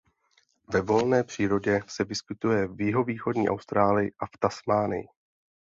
Ve 0.73 0.81
volné 0.81 1.23
přírodě 1.23 1.79
se 1.87 2.03
vyskytuje 2.03 2.67
v 2.67 2.81
jihovýchodní 2.81 3.49
Austrálii 3.49 4.11
a 4.19 4.25
v 4.25 4.37
Tasmánii. 4.39 5.07